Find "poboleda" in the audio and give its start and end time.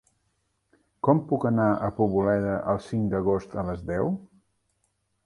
1.99-2.55